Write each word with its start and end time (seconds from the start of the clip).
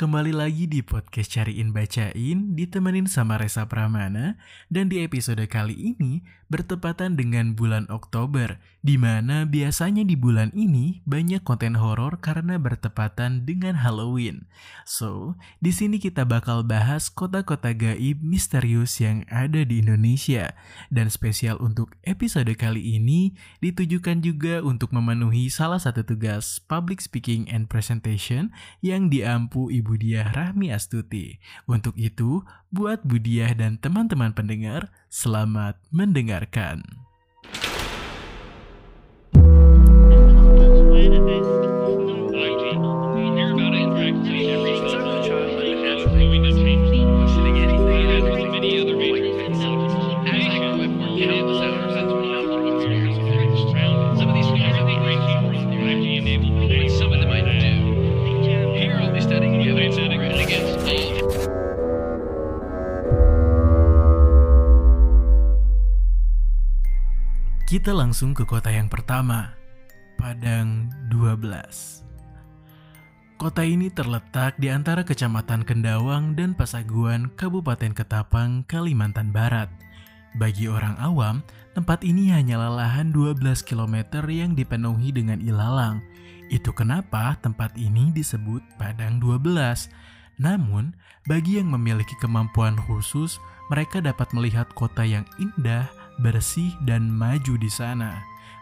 Kembali 0.00 0.32
lagi 0.32 0.64
di 0.64 0.80
podcast 0.80 1.28
Cariin 1.28 1.76
Bacain, 1.76 2.56
ditemenin 2.56 3.04
sama 3.04 3.36
Resa 3.36 3.68
Pramana, 3.68 4.40
dan 4.72 4.88
di 4.88 5.04
episode 5.04 5.44
kali 5.44 5.76
ini 5.92 6.24
bertepatan 6.48 7.20
dengan 7.20 7.52
bulan 7.52 7.84
Oktober, 7.92 8.56
di 8.80 8.96
mana 8.96 9.44
biasanya 9.44 10.00
di 10.02 10.16
bulan 10.16 10.56
ini 10.56 11.04
banyak 11.04 11.44
konten 11.44 11.76
horor 11.76 12.16
karena 12.16 12.56
bertepatan 12.56 13.44
dengan 13.44 13.76
Halloween. 13.76 14.48
So, 14.88 15.36
di 15.60 15.68
sini 15.68 16.00
kita 16.00 16.24
bakal 16.24 16.64
bahas 16.64 17.12
kota-kota 17.12 17.76
gaib 17.76 18.24
misterius 18.24 19.04
yang 19.04 19.28
ada 19.28 19.68
di 19.68 19.84
Indonesia, 19.84 20.56
dan 20.88 21.12
spesial 21.12 21.60
untuk 21.60 21.92
episode 22.08 22.50
kali 22.56 22.96
ini 22.96 23.36
ditujukan 23.60 24.24
juga 24.24 24.64
untuk 24.64 24.96
memenuhi 24.96 25.52
salah 25.52 25.78
satu 25.78 26.08
tugas 26.08 26.56
public 26.56 27.04
speaking 27.04 27.44
and 27.52 27.68
presentation 27.68 28.48
yang 28.80 29.12
diampu 29.12 29.68
Ibu 29.68 29.89
Diah 29.96 30.30
Rahmi 30.30 30.70
Astuti. 30.70 31.40
Untuk 31.66 31.96
itu, 31.98 32.46
buat 32.70 33.02
Budiah 33.02 33.50
dan 33.56 33.80
teman-teman 33.80 34.36
pendengar, 34.36 34.92
selamat 35.08 35.80
mendengarkan. 35.90 37.09
Kita 67.70 67.94
langsung 67.94 68.34
ke 68.34 68.42
kota 68.42 68.66
yang 68.66 68.90
pertama, 68.90 69.54
Padang 70.18 70.90
12. 71.06 72.02
Kota 73.38 73.62
ini 73.62 73.86
terletak 73.94 74.58
di 74.58 74.66
antara 74.66 75.06
Kecamatan 75.06 75.62
Kendawang 75.62 76.34
dan 76.34 76.58
Pasaguan, 76.58 77.30
Kabupaten 77.38 77.94
Ketapang, 77.94 78.66
Kalimantan 78.66 79.30
Barat. 79.30 79.70
Bagi 80.34 80.66
orang 80.66 80.98
awam, 80.98 81.46
tempat 81.70 82.02
ini 82.02 82.34
hanyalah 82.34 82.74
lahan 82.74 83.14
12 83.14 83.38
km 83.62 84.18
yang 84.26 84.58
dipenuhi 84.58 85.14
dengan 85.14 85.38
ilalang. 85.38 86.02
Itu 86.50 86.74
kenapa 86.74 87.38
tempat 87.38 87.78
ini 87.78 88.10
disebut 88.10 88.66
Padang 88.82 89.22
12. 89.22 89.86
Namun, 90.42 90.90
bagi 91.22 91.62
yang 91.62 91.70
memiliki 91.70 92.18
kemampuan 92.18 92.74
khusus, 92.90 93.38
mereka 93.70 94.02
dapat 94.02 94.26
melihat 94.34 94.66
kota 94.74 95.06
yang 95.06 95.22
indah, 95.38 95.86
bersih, 96.20 96.76
dan 96.84 97.08
maju 97.08 97.56
di 97.56 97.68
sana. 97.72 98.20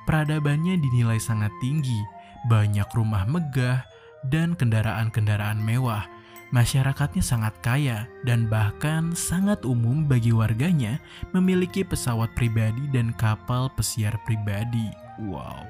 Peradabannya 0.08 0.80
dinilai 0.80 1.20
sangat 1.20 1.52
tinggi, 1.60 2.00
banyak 2.48 2.88
rumah 2.96 3.28
megah, 3.28 3.84
dan 4.26 4.56
kendaraan-kendaraan 4.56 5.60
mewah. 5.60 6.06
Masyarakatnya 6.48 7.20
sangat 7.20 7.52
kaya 7.60 8.08
dan 8.24 8.48
bahkan 8.48 9.12
sangat 9.12 9.68
umum 9.68 10.08
bagi 10.08 10.32
warganya 10.32 10.96
memiliki 11.36 11.84
pesawat 11.84 12.32
pribadi 12.32 12.88
dan 12.88 13.12
kapal 13.20 13.68
pesiar 13.76 14.16
pribadi. 14.24 14.88
Wow. 15.28 15.68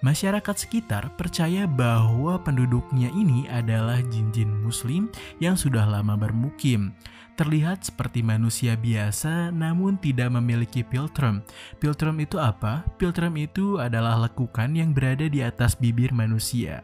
Masyarakat 0.00 0.56
sekitar 0.56 1.12
percaya 1.20 1.68
bahwa 1.68 2.40
penduduknya 2.40 3.12
ini 3.12 3.44
adalah 3.52 4.00
jin-jin 4.00 4.48
muslim 4.64 5.12
yang 5.36 5.60
sudah 5.60 5.84
lama 5.84 6.16
bermukim 6.16 6.96
terlihat 7.34 7.86
seperti 7.86 8.22
manusia 8.24 8.74
biasa 8.78 9.50
namun 9.50 9.98
tidak 9.98 10.30
memiliki 10.34 10.86
piltrum. 10.86 11.42
Piltrum 11.78 12.16
itu 12.22 12.38
apa? 12.38 12.86
Piltrum 12.96 13.34
itu 13.38 13.78
adalah 13.78 14.16
lekukan 14.26 14.72
yang 14.72 14.90
berada 14.94 15.26
di 15.26 15.42
atas 15.42 15.74
bibir 15.76 16.10
manusia. 16.14 16.80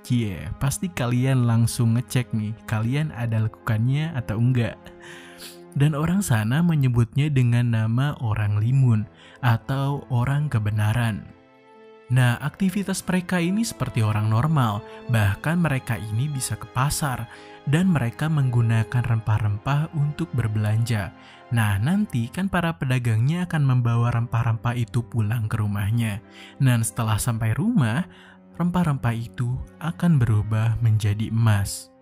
Cie, 0.00 0.32
yeah, 0.32 0.44
pasti 0.56 0.88
kalian 0.88 1.44
langsung 1.44 1.96
ngecek 1.96 2.32
nih, 2.32 2.56
kalian 2.64 3.12
ada 3.12 3.44
lekukannya 3.44 4.16
atau 4.16 4.40
enggak. 4.40 4.80
Dan 5.76 5.92
orang 5.92 6.24
sana 6.24 6.64
menyebutnya 6.64 7.30
dengan 7.30 7.70
nama 7.70 8.16
orang 8.18 8.58
limun 8.58 9.06
atau 9.44 10.02
orang 10.10 10.48
kebenaran. 10.50 11.39
Nah, 12.10 12.42
aktivitas 12.42 13.06
mereka 13.06 13.38
ini 13.38 13.62
seperti 13.62 14.02
orang 14.02 14.26
normal, 14.26 14.82
bahkan 15.06 15.62
mereka 15.62 15.94
ini 15.94 16.26
bisa 16.26 16.58
ke 16.58 16.66
pasar, 16.74 17.30
dan 17.70 17.86
mereka 17.86 18.26
menggunakan 18.26 19.06
rempah-rempah 19.06 19.94
untuk 19.94 20.26
berbelanja. 20.34 21.14
Nah, 21.54 21.78
nanti 21.78 22.26
kan 22.26 22.50
para 22.50 22.74
pedagangnya 22.74 23.46
akan 23.46 23.62
membawa 23.62 24.10
rempah-rempah 24.10 24.74
itu 24.74 25.06
pulang 25.06 25.46
ke 25.46 25.62
rumahnya. 25.62 26.18
Dan 26.58 26.82
setelah 26.82 27.14
sampai 27.14 27.54
rumah, 27.54 28.06
rempah-rempah 28.58 29.14
itu 29.14 29.54
akan 29.78 30.18
berubah 30.18 30.82
menjadi 30.82 31.30
emas. 31.30 31.94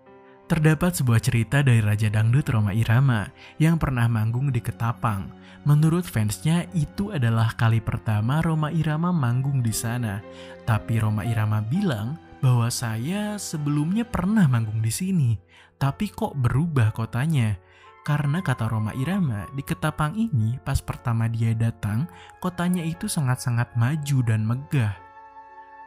Terdapat 0.48 0.96
sebuah 0.96 1.20
cerita 1.20 1.60
dari 1.60 1.84
Raja 1.84 2.08
Dangdut 2.08 2.48
Roma 2.48 2.72
Irama 2.72 3.28
yang 3.60 3.76
pernah 3.76 4.08
manggung 4.08 4.48
di 4.48 4.64
Ketapang. 4.64 5.28
Menurut 5.68 6.08
fansnya 6.08 6.64
itu 6.72 7.12
adalah 7.12 7.52
kali 7.52 7.84
pertama 7.84 8.40
Roma 8.40 8.72
Irama 8.72 9.12
manggung 9.12 9.60
di 9.60 9.76
sana. 9.76 10.24
Tapi 10.64 11.04
Roma 11.04 11.28
Irama 11.28 11.60
bilang 11.60 12.16
bahwa 12.40 12.72
saya 12.72 13.36
sebelumnya 13.36 14.08
pernah 14.08 14.48
manggung 14.48 14.80
di 14.80 14.88
sini, 14.88 15.36
tapi 15.76 16.08
kok 16.08 16.32
berubah 16.32 16.96
kotanya. 16.96 17.60
Karena 18.00 18.40
kata 18.40 18.72
Roma 18.72 18.96
Irama, 18.96 19.44
di 19.52 19.60
Ketapang 19.60 20.16
ini 20.16 20.56
pas 20.64 20.80
pertama 20.80 21.28
dia 21.28 21.52
datang, 21.52 22.08
kotanya 22.40 22.80
itu 22.80 23.04
sangat-sangat 23.04 23.76
maju 23.76 24.18
dan 24.24 24.48
megah. 24.48 25.07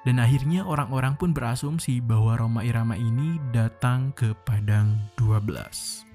Dan 0.01 0.17
akhirnya 0.17 0.65
orang-orang 0.65 1.13
pun 1.13 1.29
berasumsi 1.29 2.01
bahwa 2.01 2.33
Roma 2.33 2.65
Irama 2.65 2.97
ini 2.97 3.37
datang 3.53 4.09
ke 4.17 4.33
Padang 4.45 4.97
12. 5.17 6.11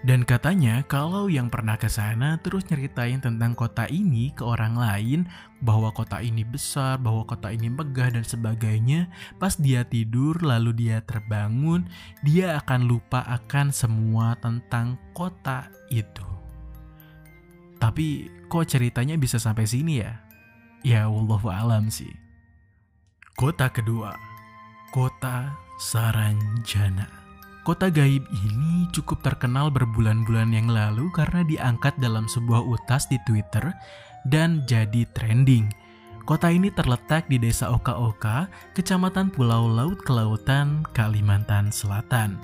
Dan 0.00 0.24
katanya 0.24 0.80
kalau 0.88 1.28
yang 1.28 1.52
pernah 1.52 1.76
ke 1.76 1.84
sana 1.84 2.40
terus 2.40 2.64
nyeritain 2.72 3.20
tentang 3.20 3.52
kota 3.52 3.84
ini 3.84 4.32
ke 4.32 4.40
orang 4.40 4.72
lain 4.72 5.28
bahwa 5.60 5.92
kota 5.92 6.24
ini 6.24 6.40
besar, 6.40 6.96
bahwa 6.96 7.28
kota 7.28 7.52
ini 7.52 7.68
megah 7.68 8.16
dan 8.16 8.24
sebagainya, 8.24 9.12
pas 9.36 9.60
dia 9.60 9.84
tidur 9.84 10.40
lalu 10.40 10.72
dia 10.72 11.04
terbangun, 11.04 11.84
dia 12.24 12.56
akan 12.64 12.88
lupa 12.88 13.28
akan 13.28 13.68
semua 13.76 14.40
tentang 14.40 14.96
kota 15.12 15.68
itu. 15.92 16.24
Tapi 17.76 18.28
kok 18.48 18.68
ceritanya 18.72 19.20
bisa 19.20 19.36
sampai 19.36 19.68
sini 19.68 20.00
ya? 20.00 20.16
Ya 20.80 21.12
Allah 21.12 21.44
alam 21.44 21.92
sih. 21.92 22.19
Kota 23.40 23.72
kedua, 23.72 24.12
Kota 24.92 25.56
Saranjana. 25.80 27.08
Kota 27.64 27.88
gaib 27.88 28.20
ini 28.28 28.84
cukup 28.92 29.24
terkenal 29.24 29.72
berbulan-bulan 29.72 30.52
yang 30.52 30.68
lalu 30.68 31.08
karena 31.16 31.40
diangkat 31.48 31.96
dalam 31.96 32.28
sebuah 32.28 32.60
utas 32.60 33.08
di 33.08 33.16
Twitter 33.24 33.72
dan 34.28 34.60
jadi 34.68 35.08
trending. 35.16 35.72
Kota 36.28 36.52
ini 36.52 36.68
terletak 36.68 37.32
di 37.32 37.40
Desa 37.40 37.72
Oka-Oka, 37.72 38.52
Kecamatan 38.76 39.32
Pulau 39.32 39.72
Laut 39.72 40.04
Kelautan, 40.04 40.84
Kalimantan 40.92 41.72
Selatan. 41.72 42.36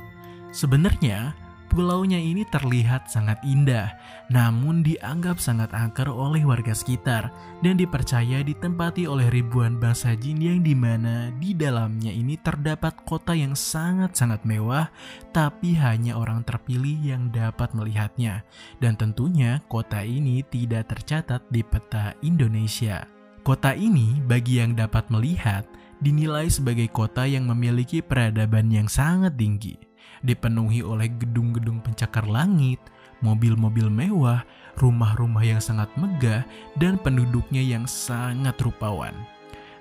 Sebenarnya, 0.49 1.37
Pulaunya 1.77 2.17
ini 2.17 2.41
terlihat 2.49 3.13
sangat 3.13 3.37
indah, 3.45 4.01
namun 4.33 4.81
dianggap 4.81 5.37
sangat 5.37 5.77
angker 5.77 6.09
oleh 6.09 6.41
warga 6.41 6.73
sekitar 6.73 7.29
dan 7.61 7.77
dipercaya 7.77 8.41
ditempati 8.41 9.05
oleh 9.05 9.29
ribuan 9.29 9.77
bangsa 9.77 10.17
jin 10.17 10.41
yang 10.41 10.65
di 10.65 10.73
mana 10.73 11.29
di 11.37 11.53
dalamnya 11.53 12.09
ini 12.09 12.41
terdapat 12.41 12.97
kota 13.05 13.37
yang 13.37 13.53
sangat-sangat 13.53 14.41
mewah, 14.49 14.89
tapi 15.37 15.77
hanya 15.77 16.17
orang 16.17 16.49
terpilih 16.49 16.97
yang 16.97 17.29
dapat 17.29 17.69
melihatnya. 17.77 18.41
Dan 18.81 18.97
tentunya 18.97 19.61
kota 19.69 20.01
ini 20.01 20.41
tidak 20.49 20.89
tercatat 20.89 21.45
di 21.53 21.61
peta 21.61 22.17
Indonesia. 22.25 23.05
Kota 23.45 23.77
ini 23.77 24.17
bagi 24.25 24.65
yang 24.65 24.73
dapat 24.73 25.13
melihat 25.13 25.69
dinilai 26.01 26.49
sebagai 26.49 26.89
kota 26.89 27.29
yang 27.29 27.45
memiliki 27.45 28.01
peradaban 28.01 28.73
yang 28.73 28.89
sangat 28.89 29.37
tinggi 29.37 29.77
dipenuhi 30.23 30.81
oleh 30.81 31.11
gedung-gedung 31.17 31.83
pencakar 31.83 32.25
langit, 32.29 32.79
mobil-mobil 33.25 33.89
mewah, 33.89 34.45
rumah-rumah 34.77 35.45
yang 35.45 35.61
sangat 35.61 35.89
megah, 35.97 36.45
dan 36.77 37.01
penduduknya 37.01 37.65
yang 37.65 37.89
sangat 37.89 38.57
rupawan. 38.61 39.13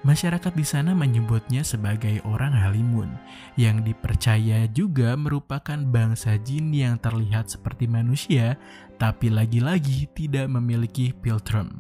Masyarakat 0.06 0.54
di 0.54 0.62
sana 0.62 0.94
menyebutnya 0.94 1.66
sebagai 1.66 2.22
orang 2.30 2.54
Halimun, 2.54 3.10
yang 3.58 3.82
dipercaya 3.82 4.70
juga 4.70 5.18
merupakan 5.18 5.82
bangsa 5.82 6.38
jin 6.46 6.70
yang 6.70 7.02
terlihat 7.02 7.50
seperti 7.50 7.90
manusia, 7.90 8.54
tapi 9.02 9.34
lagi-lagi 9.34 10.06
tidak 10.14 10.46
memiliki 10.46 11.10
piltrum. 11.10 11.74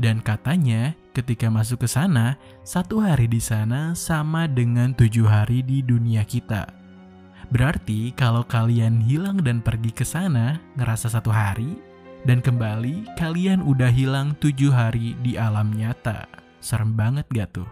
Dan 0.00 0.24
katanya 0.24 0.96
ketika 1.12 1.52
masuk 1.52 1.84
ke 1.84 1.88
sana, 1.92 2.40
satu 2.64 3.04
hari 3.04 3.28
di 3.28 3.44
sana 3.44 3.92
sama 3.92 4.48
dengan 4.48 4.96
tujuh 4.96 5.28
hari 5.28 5.60
di 5.60 5.84
dunia 5.84 6.24
kita. 6.24 6.79
Berarti 7.50 8.14
kalau 8.14 8.46
kalian 8.46 9.02
hilang 9.02 9.42
dan 9.42 9.58
pergi 9.58 9.90
ke 9.90 10.06
sana, 10.06 10.62
ngerasa 10.78 11.10
satu 11.10 11.34
hari, 11.34 11.74
dan 12.22 12.38
kembali 12.38 13.18
kalian 13.18 13.64
udah 13.66 13.90
hilang 13.90 14.38
tujuh 14.38 14.70
hari 14.70 15.18
di 15.18 15.34
alam 15.34 15.74
nyata. 15.74 16.30
Serem 16.62 16.94
banget 16.94 17.26
gak 17.34 17.58
tuh? 17.58 17.68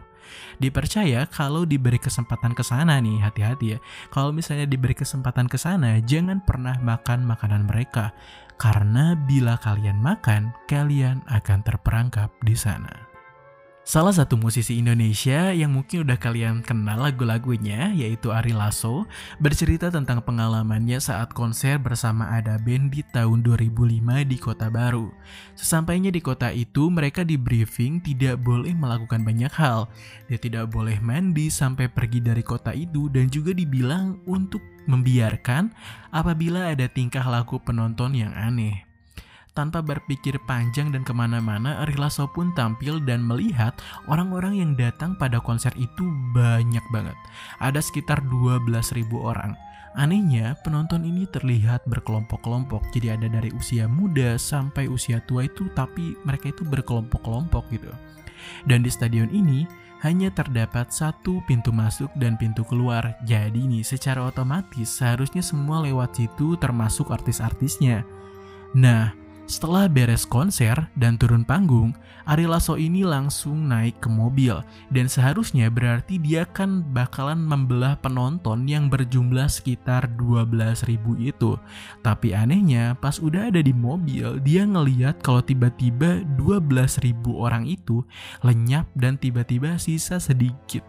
Dipercaya 0.61 1.25
kalau 1.31 1.65
diberi 1.65 1.97
kesempatan 1.97 2.53
ke 2.53 2.61
sana 2.61 3.01
nih, 3.01 3.23
hati-hati 3.23 3.67
ya. 3.77 3.79
Kalau 4.13 4.35
misalnya 4.35 4.69
diberi 4.69 4.93
kesempatan 4.93 5.49
ke 5.49 5.57
sana, 5.57 5.97
jangan 6.05 6.45
pernah 6.45 6.77
makan 6.83 7.25
makanan 7.25 7.65
mereka. 7.65 8.13
Karena 8.59 9.15
bila 9.15 9.57
kalian 9.63 10.03
makan, 10.03 10.53
kalian 10.67 11.23
akan 11.31 11.63
terperangkap 11.63 12.29
di 12.43 12.59
sana. 12.59 13.08
Salah 13.89 14.13
satu 14.13 14.37
musisi 14.37 14.77
Indonesia 14.77 15.49
yang 15.49 15.73
mungkin 15.73 16.05
udah 16.05 16.21
kalian 16.21 16.61
kenal 16.61 17.01
lagu-lagunya 17.01 17.89
yaitu 17.97 18.29
Ari 18.29 18.53
Lasso 18.53 19.09
bercerita 19.41 19.89
tentang 19.89 20.21
pengalamannya 20.21 21.01
saat 21.01 21.33
konser 21.33 21.81
bersama 21.81 22.29
ada 22.37 22.61
band 22.61 22.93
di 22.93 23.01
tahun 23.01 23.41
2005 23.41 24.29
di 24.29 24.37
Kota 24.37 24.69
Baru. 24.69 25.09
Sesampainya 25.57 26.13
di 26.13 26.21
kota 26.21 26.53
itu 26.53 26.93
mereka 26.93 27.25
di 27.25 27.41
briefing 27.41 28.05
tidak 28.05 28.37
boleh 28.45 28.77
melakukan 28.77 29.25
banyak 29.25 29.57
hal. 29.57 29.89
Dia 30.29 30.37
tidak 30.37 30.69
boleh 30.69 31.01
mandi 31.01 31.49
sampai 31.49 31.89
pergi 31.89 32.21
dari 32.21 32.45
kota 32.45 32.77
itu 32.77 33.09
dan 33.09 33.33
juga 33.33 33.57
dibilang 33.57 34.21
untuk 34.29 34.61
membiarkan 34.85 35.73
apabila 36.13 36.77
ada 36.77 36.93
tingkah 36.93 37.25
laku 37.25 37.57
penonton 37.57 38.13
yang 38.13 38.37
aneh. 38.37 38.88
Tanpa 39.59 39.83
berpikir 39.83 40.39
panjang 40.47 40.95
dan 40.95 41.03
ke 41.03 41.11
mana-mana, 41.11 41.83
Ari 41.83 41.99
Lasso 41.99 42.31
pun 42.31 42.55
tampil 42.55 43.03
dan 43.03 43.27
melihat 43.27 43.75
orang-orang 44.07 44.55
yang 44.63 44.79
datang 44.79 45.19
pada 45.19 45.43
konser 45.43 45.75
itu 45.75 46.07
banyak 46.31 46.87
banget. 46.95 47.19
Ada 47.59 47.83
sekitar 47.83 48.23
12.000 48.23 49.11
orang. 49.19 49.59
Anehnya, 49.99 50.55
penonton 50.63 51.03
ini 51.03 51.27
terlihat 51.27 51.83
berkelompok-kelompok. 51.91 52.87
Jadi 52.95 53.19
ada 53.19 53.27
dari 53.27 53.51
usia 53.51 53.91
muda 53.91 54.39
sampai 54.39 54.87
usia 54.87 55.19
tua 55.27 55.51
itu, 55.51 55.67
tapi 55.75 56.15
mereka 56.23 56.55
itu 56.55 56.63
berkelompok-kelompok 56.63 57.67
gitu. 57.75 57.91
Dan 58.63 58.87
di 58.87 58.95
stadion 58.95 59.27
ini, 59.35 59.67
hanya 60.07 60.31
terdapat 60.31 60.95
satu 60.95 61.43
pintu 61.51 61.75
masuk 61.75 62.15
dan 62.15 62.39
pintu 62.39 62.63
keluar. 62.63 63.19
Jadi 63.27 63.67
nih, 63.67 63.83
secara 63.83 64.23
otomatis 64.23 64.87
seharusnya 64.87 65.43
semua 65.43 65.83
lewat 65.83 66.15
situ 66.15 66.55
termasuk 66.63 67.11
artis-artisnya. 67.11 68.07
Nah, 68.79 69.27
setelah 69.49 69.89
beres 69.89 70.29
konser 70.29 70.77
dan 71.01 71.17
turun 71.17 71.41
panggung, 71.41 71.97
Ari 72.29 72.45
Lasso 72.45 72.77
ini 72.77 73.01
langsung 73.01 73.65
naik 73.65 74.05
ke 74.05 74.13
mobil 74.13 74.61
dan 74.93 75.09
seharusnya 75.09 75.73
berarti 75.73 76.21
dia 76.21 76.45
kan 76.45 76.85
bakalan 76.93 77.41
membelah 77.41 77.97
penonton 77.97 78.69
yang 78.69 78.93
berjumlah 78.93 79.49
sekitar 79.49 80.13
12.000 80.21 80.93
itu. 81.25 81.57
Tapi 82.05 82.37
anehnya 82.37 82.93
pas 83.01 83.17
udah 83.17 83.49
ada 83.49 83.65
di 83.65 83.73
mobil, 83.73 84.37
dia 84.45 84.69
ngeliat 84.69 85.25
kalau 85.25 85.41
tiba-tiba 85.41 86.21
12.000 86.37 87.17
orang 87.33 87.65
itu 87.65 88.05
lenyap 88.45 88.85
dan 88.93 89.17
tiba-tiba 89.17 89.81
sisa 89.81 90.21
sedikit. 90.21 90.85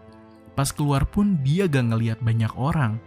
Pas 0.60 0.76
keluar 0.76 1.08
pun 1.08 1.40
dia 1.40 1.72
gak 1.72 1.96
ngeliat 1.96 2.20
banyak 2.20 2.52
orang. 2.60 3.00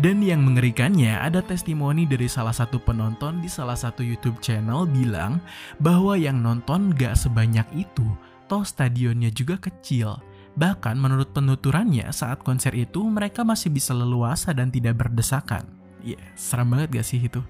Dan 0.00 0.24
yang 0.24 0.40
mengerikannya 0.40 1.20
ada 1.20 1.44
testimoni 1.44 2.08
dari 2.08 2.24
salah 2.24 2.56
satu 2.56 2.80
penonton 2.80 3.44
di 3.44 3.48
salah 3.50 3.76
satu 3.76 4.00
YouTube 4.00 4.40
channel 4.40 4.88
bilang 4.88 5.36
bahwa 5.84 6.16
yang 6.16 6.40
nonton 6.40 6.96
gak 6.96 7.12
sebanyak 7.12 7.68
itu, 7.76 8.06
toh 8.48 8.64
stadionnya 8.64 9.28
juga 9.28 9.60
kecil. 9.60 10.16
Bahkan 10.56 10.96
menurut 10.96 11.36
penuturannya 11.36 12.08
saat 12.08 12.40
konser 12.40 12.72
itu 12.72 13.04
mereka 13.04 13.44
masih 13.44 13.68
bisa 13.68 13.92
leluasa 13.92 14.56
dan 14.56 14.72
tidak 14.72 14.96
berdesakan. 14.96 15.68
Ya, 16.00 16.16
yeah, 16.16 16.24
serem 16.40 16.72
banget 16.72 16.96
gak 16.96 17.06
sih 17.06 17.20
itu? 17.20 17.44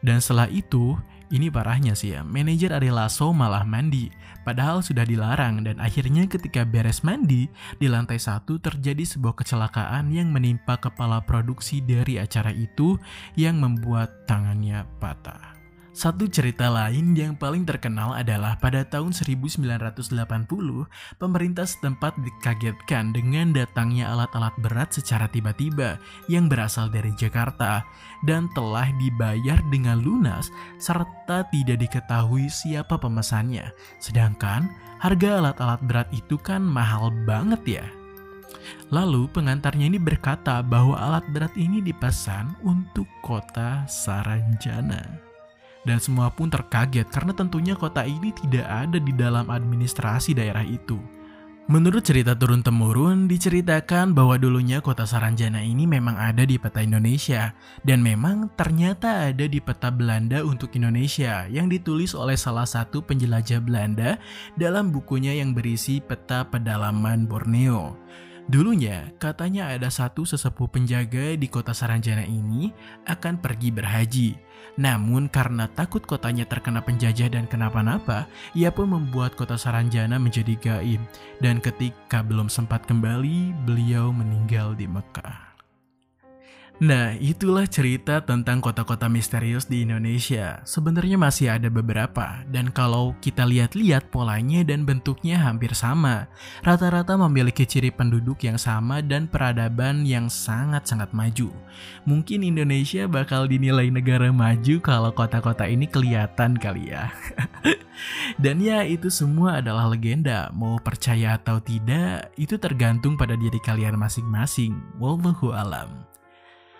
Dan 0.00 0.24
setelah 0.24 0.48
itu, 0.48 0.96
ini 1.28 1.52
parahnya 1.52 1.92
sih 1.92 2.16
ya, 2.16 2.24
manajer 2.24 2.72
Ari 2.72 2.88
Lasso 2.88 3.34
malah 3.36 3.66
mandi, 3.66 4.08
padahal 4.48 4.80
sudah 4.80 5.04
dilarang 5.04 5.60
dan 5.60 5.76
akhirnya 5.76 6.24
ketika 6.24 6.64
beres 6.64 7.04
mandi, 7.04 7.52
di 7.76 7.86
lantai 7.90 8.16
satu 8.16 8.56
terjadi 8.56 9.04
sebuah 9.04 9.36
kecelakaan 9.36 10.08
yang 10.08 10.32
menimpa 10.32 10.80
kepala 10.80 11.20
produksi 11.20 11.84
dari 11.84 12.16
acara 12.16 12.48
itu 12.54 12.96
yang 13.36 13.60
membuat 13.60 14.24
tangannya 14.24 14.88
patah. 14.96 15.57
Satu 15.98 16.30
cerita 16.30 16.70
lain 16.70 17.10
yang 17.18 17.34
paling 17.34 17.66
terkenal 17.66 18.14
adalah 18.14 18.54
pada 18.62 18.86
tahun 18.86 19.10
1980, 19.10 20.14
pemerintah 21.18 21.66
setempat 21.66 22.14
dikagetkan 22.22 23.10
dengan 23.10 23.50
datangnya 23.50 24.06
alat-alat 24.14 24.54
berat 24.62 24.94
secara 24.94 25.26
tiba-tiba 25.26 25.98
yang 26.30 26.46
berasal 26.46 26.86
dari 26.86 27.10
Jakarta 27.18 27.82
dan 28.22 28.46
telah 28.54 28.86
dibayar 28.94 29.58
dengan 29.74 29.98
lunas 29.98 30.54
serta 30.78 31.50
tidak 31.50 31.82
diketahui 31.82 32.46
siapa 32.46 32.94
pemesannya. 32.94 33.66
Sedangkan 33.98 34.70
harga 35.02 35.42
alat-alat 35.42 35.82
berat 35.82 36.08
itu 36.14 36.38
kan 36.38 36.62
mahal 36.62 37.10
banget 37.26 37.82
ya. 37.82 37.86
Lalu 38.94 39.26
pengantarnya 39.34 39.90
ini 39.90 39.98
berkata 39.98 40.62
bahwa 40.62 40.94
alat 40.94 41.26
berat 41.34 41.58
ini 41.58 41.82
dipesan 41.82 42.54
untuk 42.62 43.10
kota 43.26 43.82
Saranjana 43.90 45.27
dan 45.86 45.98
semua 46.02 46.32
pun 46.32 46.48
terkaget 46.48 47.10
karena 47.12 47.36
tentunya 47.36 47.74
kota 47.78 48.02
ini 48.02 48.34
tidak 48.34 48.66
ada 48.66 48.98
di 48.98 49.12
dalam 49.14 49.46
administrasi 49.52 50.34
daerah 50.34 50.64
itu. 50.64 50.98
Menurut 51.68 52.00
cerita 52.00 52.32
turun-temurun, 52.32 53.28
diceritakan 53.28 54.16
bahwa 54.16 54.40
dulunya 54.40 54.80
kota 54.80 55.04
Saranjana 55.04 55.60
ini 55.60 55.84
memang 55.84 56.16
ada 56.16 56.40
di 56.48 56.56
peta 56.56 56.80
Indonesia, 56.80 57.52
dan 57.84 58.00
memang 58.00 58.48
ternyata 58.56 59.28
ada 59.28 59.44
di 59.44 59.60
peta 59.60 59.92
Belanda 59.92 60.40
untuk 60.40 60.72
Indonesia 60.80 61.44
yang 61.52 61.68
ditulis 61.68 62.16
oleh 62.16 62.40
salah 62.40 62.64
satu 62.64 63.04
penjelajah 63.04 63.60
Belanda 63.60 64.16
dalam 64.56 64.88
bukunya 64.88 65.36
yang 65.36 65.52
berisi 65.52 66.00
peta 66.00 66.48
pedalaman 66.48 67.28
Borneo. 67.28 68.00
Dulunya, 68.48 69.12
katanya 69.20 69.68
ada 69.68 69.92
satu 69.92 70.24
sesepuh 70.24 70.72
penjaga 70.72 71.36
di 71.36 71.52
kota 71.52 71.76
Saranjana 71.76 72.24
ini 72.24 72.72
akan 73.04 73.44
pergi 73.44 73.68
berhaji. 73.68 74.30
Namun 74.80 75.28
karena 75.28 75.68
takut 75.68 76.00
kotanya 76.00 76.48
terkena 76.48 76.80
penjajah 76.80 77.28
dan 77.28 77.44
kenapa-napa, 77.44 78.24
ia 78.56 78.72
pun 78.72 78.88
membuat 78.88 79.36
kota 79.36 79.60
Saranjana 79.60 80.16
menjadi 80.16 80.56
gaib. 80.56 81.04
Dan 81.44 81.60
ketika 81.60 82.24
belum 82.24 82.48
sempat 82.48 82.88
kembali, 82.88 83.52
beliau 83.68 84.16
meninggal 84.16 84.72
di 84.72 84.88
Mekah. 84.88 85.47
Nah, 86.78 87.10
itulah 87.18 87.66
cerita 87.66 88.22
tentang 88.22 88.62
kota-kota 88.62 89.10
misterius 89.10 89.66
di 89.66 89.82
Indonesia. 89.82 90.62
Sebenarnya 90.62 91.18
masih 91.18 91.50
ada 91.50 91.66
beberapa, 91.66 92.46
dan 92.54 92.70
kalau 92.70 93.18
kita 93.18 93.42
lihat-lihat 93.42 94.14
polanya 94.14 94.62
dan 94.62 94.86
bentuknya 94.86 95.42
hampir 95.42 95.74
sama. 95.74 96.30
Rata-rata 96.62 97.18
memiliki 97.18 97.66
ciri 97.66 97.90
penduduk 97.90 98.46
yang 98.46 98.54
sama 98.54 99.02
dan 99.02 99.26
peradaban 99.26 100.06
yang 100.06 100.30
sangat-sangat 100.30 101.10
maju. 101.10 101.50
Mungkin 102.06 102.46
Indonesia 102.46 103.10
bakal 103.10 103.50
dinilai 103.50 103.90
negara 103.90 104.30
maju 104.30 104.78
kalau 104.78 105.10
kota-kota 105.10 105.66
ini 105.66 105.90
kelihatan 105.90 106.54
kali 106.54 106.94
ya. 106.94 107.10
dan 108.44 108.62
ya, 108.62 108.86
itu 108.86 109.10
semua 109.10 109.58
adalah 109.58 109.90
legenda. 109.90 110.54
Mau 110.54 110.78
percaya 110.78 111.42
atau 111.42 111.58
tidak, 111.58 112.30
itu 112.38 112.54
tergantung 112.54 113.18
pada 113.18 113.34
diri 113.34 113.58
kalian 113.58 113.98
masing-masing. 113.98 114.78
Wallahu 115.02 115.50
alam. 115.50 116.07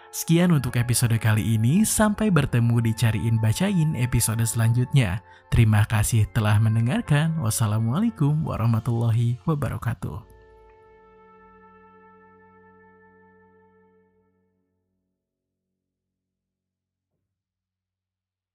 Sekian 0.09 0.57
untuk 0.57 0.81
episode 0.81 1.21
kali 1.21 1.61
ini, 1.61 1.85
sampai 1.85 2.33
bertemu 2.33 2.81
di 2.81 2.93
Cariin 2.97 3.37
Bacain 3.37 3.93
episode 3.93 4.41
selanjutnya. 4.49 5.21
Terima 5.53 5.85
kasih 5.85 6.25
telah 6.33 6.57
mendengarkan. 6.57 7.37
Wassalamualaikum 7.45 8.41
warahmatullahi 8.41 9.37
wabarakatuh. 9.45 10.38